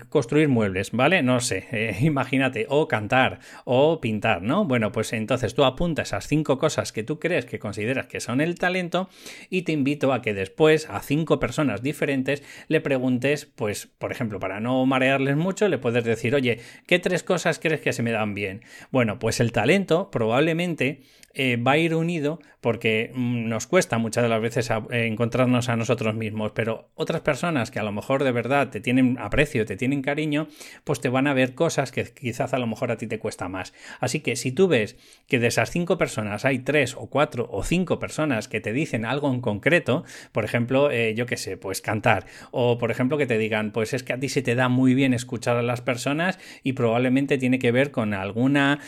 construir 0.09 0.49
muebles, 0.49 0.91
¿vale? 0.93 1.23
No 1.23 1.41
sé, 1.41 1.97
imagínate, 2.01 2.67
o 2.69 2.89
cantar, 2.89 3.41
o 3.65 4.01
pintar, 4.01 4.43
¿no? 4.43 4.65
Bueno, 4.65 4.93
pues 4.93 5.13
entonces 5.13 5.55
tú 5.55 5.65
apuntas 5.65 6.09
esas 6.09 6.27
cinco 6.27 6.59
cosas 6.59 6.93
que 6.93 7.03
tú 7.03 7.19
crees 7.19 7.47
que 7.47 7.59
consideras 7.59 8.07
que 8.07 8.21
son 8.21 8.41
el 8.41 8.57
talento 8.57 9.09
y 9.49 9.63
te 9.63 9.73
invito 9.73 10.13
a 10.13 10.21
que 10.21 10.35
después 10.35 10.89
a 10.91 11.01
cinco 11.01 11.24
personas 11.25 11.83
diferentes 11.83 12.43
le 12.69 12.81
preguntes, 12.81 13.47
pues, 13.47 13.87
por 13.87 14.13
ejemplo, 14.13 14.39
para 14.39 14.61
no 14.61 14.85
marearles 14.87 15.37
mucho, 15.37 15.69
le 15.69 15.79
puedes 15.79 16.05
decir, 16.05 16.35
oye, 16.35 16.61
¿qué 16.87 16.99
tres 16.99 17.23
cosas 17.23 17.59
crees 17.59 17.81
que 17.81 17.93
se 17.93 18.03
me 18.03 18.13
dan 18.13 18.35
bien? 18.35 18.63
Bueno, 18.91 19.19
pues 19.19 19.41
el 19.41 19.53
talento 19.53 20.11
probablemente 20.11 21.03
eh, 21.37 21.57
va 21.57 21.73
a 21.73 21.79
ir 21.79 21.97
unido 21.97 22.39
porque 22.61 23.11
mm, 23.13 23.49
nos 23.49 23.67
cuesta 23.67 23.99
muchas 23.99 24.23
de 24.23 24.29
las 24.29 24.41
veces 24.41 24.71
eh, 24.71 25.07
encontrarnos 25.07 25.69
a 25.69 25.77
nosotros 25.77 26.15
mismos, 26.15 26.53
pero 26.53 26.91
otras 26.95 27.23
personas 27.23 27.73
que 27.73 27.81
a 27.81 27.83
lo 27.83 27.91
mejor 27.91 28.23
de 28.23 28.31
verdad 28.31 28.71
te 28.71 28.81
tienen 28.81 29.19
aprecio, 29.19 29.67
te 29.67 29.77
tienen 29.77 30.01
cariño, 30.01 30.47
pues 30.85 31.01
te 31.01 31.09
van 31.09 31.27
a 31.27 31.35
ver 31.35 31.55
cosas 31.55 31.91
que 31.91 32.05
quizás 32.05 32.55
a 32.55 32.59
lo 32.59 32.69
mejor 32.69 32.93
a 32.93 32.97
ti 32.97 33.09
te 33.09 33.19
cuesta 33.19 33.49
más. 33.49 33.75
Así 33.99 34.21
que 34.21 34.37
si 34.37 34.53
tú 34.53 34.69
ves 34.69 34.97
que 35.27 35.41
de 35.41 35.49
esas 35.49 35.71
cinco 35.71 35.99
personas 35.99 36.45
hay 36.45 36.61
tres 36.61 36.95
o 36.97 37.11
cuatro 37.11 37.49
o 37.51 37.65
cinco 37.65 37.99
personas 37.99 38.47
que 38.47 38.61
te 38.61 38.73
dicen 38.73 39.05
algo 39.05 39.31
en 39.31 39.41
concreto, 39.41 40.05
por 40.31 40.45
ejemplo, 40.45 40.91
eh, 40.91 41.14
yo 41.15 41.27
qué 41.27 41.37
sé, 41.37 41.57
pues 41.57 41.81
cantar, 41.81 42.27
o 42.51 42.79
por 42.79 42.91
ejemplo 42.91 43.19
que 43.19 43.27
te 43.27 43.39
digan, 43.39 43.73
pues 43.73 43.95
es 43.95 44.03
que 44.03 44.13
a 44.13 44.19
ti 44.19 44.29
se 44.29 44.43
te 44.43 44.55
da 44.55 44.69
muy 44.69 44.95
bien 44.95 45.15
escuchar 45.15 45.57
a 45.57 45.63
las 45.63 45.81
personas 45.81 46.39
y 46.63 46.75
probablemente 46.75 47.39
tiene 47.39 47.59
que 47.59 47.73
ver 47.73 47.91
con 47.91 48.15
alguna 48.15 48.81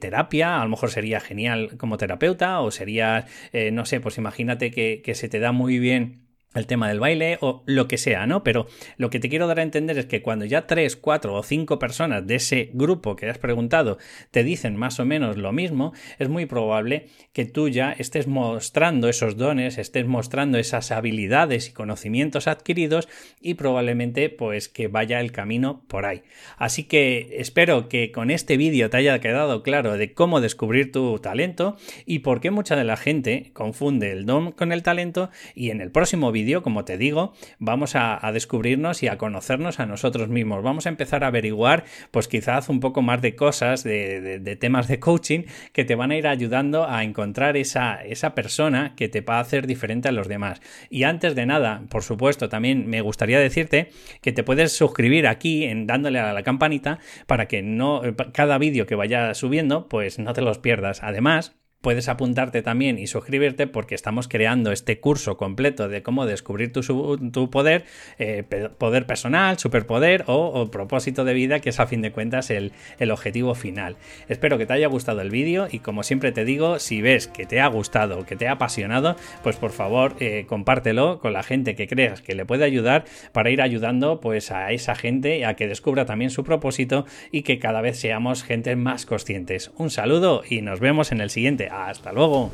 terapia, 0.00 0.60
a 0.60 0.64
lo 0.64 0.70
mejor 0.70 0.90
sería 0.90 1.20
genial 1.20 1.76
como 1.76 1.96
terapeuta 1.96 2.60
o 2.60 2.70
serías, 2.70 3.24
eh, 3.52 3.70
no 3.70 3.84
sé, 3.84 4.00
pues 4.00 4.18
imagínate 4.18 4.70
que, 4.70 5.02
que 5.04 5.14
se 5.14 5.28
te 5.28 5.38
da 5.38 5.52
muy 5.52 5.78
bien 5.78 6.23
el 6.54 6.66
tema 6.66 6.88
del 6.88 7.00
baile 7.00 7.38
o 7.40 7.62
lo 7.66 7.88
que 7.88 7.98
sea, 7.98 8.26
¿no? 8.26 8.44
Pero 8.44 8.66
lo 8.96 9.10
que 9.10 9.18
te 9.18 9.28
quiero 9.28 9.46
dar 9.46 9.58
a 9.58 9.62
entender 9.62 9.98
es 9.98 10.06
que 10.06 10.22
cuando 10.22 10.44
ya 10.44 10.66
tres, 10.66 10.96
cuatro 10.96 11.34
o 11.34 11.42
cinco 11.42 11.78
personas 11.78 12.26
de 12.26 12.36
ese 12.36 12.70
grupo 12.72 13.16
que 13.16 13.28
has 13.28 13.38
preguntado 13.38 13.98
te 14.30 14.44
dicen 14.44 14.76
más 14.76 15.00
o 15.00 15.04
menos 15.04 15.36
lo 15.36 15.52
mismo, 15.52 15.92
es 16.18 16.28
muy 16.28 16.46
probable 16.46 17.08
que 17.32 17.44
tú 17.44 17.68
ya 17.68 17.92
estés 17.92 18.26
mostrando 18.26 19.08
esos 19.08 19.36
dones, 19.36 19.78
estés 19.78 20.06
mostrando 20.06 20.58
esas 20.58 20.90
habilidades 20.92 21.68
y 21.68 21.72
conocimientos 21.72 22.46
adquiridos 22.46 23.08
y 23.40 23.54
probablemente 23.54 24.30
pues 24.30 24.68
que 24.68 24.88
vaya 24.88 25.20
el 25.20 25.32
camino 25.32 25.82
por 25.88 26.06
ahí. 26.06 26.22
Así 26.56 26.84
que 26.84 27.36
espero 27.38 27.88
que 27.88 28.12
con 28.12 28.30
este 28.30 28.56
vídeo 28.56 28.90
te 28.90 28.98
haya 28.98 29.18
quedado 29.20 29.62
claro 29.62 29.96
de 29.96 30.12
cómo 30.12 30.40
descubrir 30.40 30.92
tu 30.92 31.18
talento 31.18 31.76
y 32.06 32.20
por 32.20 32.40
qué 32.40 32.50
mucha 32.50 32.76
de 32.76 32.84
la 32.84 32.96
gente 32.96 33.50
confunde 33.52 34.12
el 34.12 34.26
don 34.26 34.52
con 34.52 34.72
el 34.72 34.82
talento 34.82 35.30
y 35.54 35.70
en 35.70 35.80
el 35.80 35.90
próximo 35.90 36.30
vídeo 36.30 36.43
como 36.62 36.84
te 36.84 36.98
digo, 36.98 37.32
vamos 37.58 37.94
a, 37.96 38.20
descubrirnos 38.32 39.02
y 39.02 39.08
a 39.08 39.18
conocernos 39.18 39.80
a 39.80 39.86
nosotros 39.86 40.28
mismos. 40.28 40.62
Vamos 40.62 40.86
a 40.86 40.88
empezar 40.88 41.24
a 41.24 41.28
averiguar, 41.28 41.84
pues 42.10 42.28
quizás 42.28 42.68
un 42.68 42.80
poco 42.80 43.02
más 43.02 43.22
de 43.22 43.36
cosas, 43.36 43.84
de, 43.84 44.56
temas 44.60 44.88
de 44.88 44.98
coaching 44.98 45.44
que 45.72 45.84
te 45.84 45.94
van 45.94 46.10
a 46.10 46.16
ir 46.16 46.26
ayudando 46.26 46.88
a 46.88 47.04
encontrar 47.04 47.56
esa, 47.56 48.04
esa 48.04 48.34
persona 48.34 48.94
que 48.96 49.08
te 49.08 49.20
va 49.20 49.36
a 49.36 49.40
hacer 49.40 49.66
diferente 49.66 50.08
a 50.08 50.12
los 50.12 50.28
demás. 50.28 50.60
Y 50.90 51.04
antes 51.04 51.34
de 51.34 51.46
nada, 51.46 51.82
por 51.88 52.02
supuesto, 52.02 52.48
también 52.48 52.86
me 52.86 53.00
gustaría 53.00 53.38
decirte 53.38 53.90
que 54.20 54.32
te 54.32 54.42
puedes 54.42 54.72
suscribir 54.72 55.26
aquí 55.26 55.64
en 55.64 55.86
dándole 55.86 56.18
a 56.18 56.32
la 56.32 56.42
campanita 56.42 56.98
para 57.26 57.46
que 57.46 57.62
no 57.62 58.02
cada 58.32 58.58
vídeo 58.58 58.86
que 58.86 58.94
vaya 58.94 59.34
subiendo, 59.34 59.88
pues 59.88 60.18
no 60.18 60.32
te 60.32 60.42
los 60.42 60.58
pierdas. 60.58 61.02
Además, 61.02 61.54
puedes 61.84 62.08
apuntarte 62.08 62.62
también 62.62 62.98
y 62.98 63.06
suscribirte 63.06 63.66
porque 63.66 63.94
estamos 63.94 64.26
creando 64.26 64.72
este 64.72 64.98
curso 64.98 65.36
completo 65.36 65.88
de 65.88 66.02
cómo 66.02 66.24
descubrir 66.24 66.72
tu, 66.72 67.50
poder, 67.50 67.84
eh, 68.18 68.42
poder 68.78 69.06
personal, 69.06 69.58
superpoder 69.58 70.24
o, 70.26 70.70
propósito 70.70 71.24
de 71.24 71.34
vida, 71.34 71.60
que 71.60 71.68
es 71.68 71.78
a 71.78 71.86
fin 71.86 72.00
de 72.00 72.10
cuentas 72.10 72.50
el, 72.50 72.72
objetivo 73.12 73.54
final. 73.54 73.96
Espero 74.30 74.56
que 74.56 74.64
te 74.64 74.72
haya 74.72 74.88
gustado 74.88 75.20
el 75.20 75.28
vídeo 75.28 75.68
y 75.70 75.80
como 75.80 76.02
siempre 76.02 76.32
te 76.32 76.46
digo, 76.46 76.78
si 76.78 77.02
ves 77.02 77.28
que 77.28 77.44
te 77.44 77.60
ha 77.60 77.66
gustado, 77.66 78.24
que 78.24 78.34
te 78.34 78.48
ha 78.48 78.52
apasionado, 78.52 79.16
pues 79.42 79.56
por 79.56 79.70
favor 79.70 80.16
eh, 80.20 80.46
compártelo 80.48 81.18
con 81.20 81.34
la 81.34 81.42
gente 81.42 81.74
que 81.74 81.86
creas 81.86 82.22
que 82.22 82.34
le 82.34 82.46
puede 82.46 82.64
ayudar 82.64 83.04
para 83.32 83.50
ir 83.50 83.60
ayudando 83.60 84.20
pues 84.20 84.50
a 84.50 84.72
esa 84.72 84.94
gente 84.94 85.44
a 85.44 85.54
que 85.54 85.68
descubra 85.68 86.06
también 86.06 86.30
su 86.30 86.44
propósito 86.44 87.04
y 87.30 87.42
que 87.42 87.58
cada 87.58 87.82
vez 87.82 87.98
seamos 87.98 88.42
gente 88.42 88.74
más 88.74 89.04
conscientes. 89.04 89.70
Un 89.76 89.90
saludo 89.90 90.42
y 90.48 90.62
nos 90.62 90.80
vemos 90.80 91.12
en 91.12 91.20
el 91.20 91.28
siguiente. 91.28 91.68
Hasta 91.74 92.12
luego. 92.12 92.50